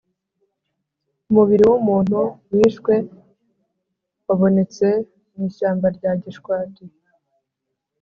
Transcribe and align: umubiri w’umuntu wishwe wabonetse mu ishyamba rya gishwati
umubiri 1.29 1.63
w’umuntu 1.71 2.19
wishwe 2.51 2.93
wabonetse 4.27 4.87
mu 5.33 5.41
ishyamba 5.49 5.87
rya 5.97 6.11
gishwati 6.23 6.83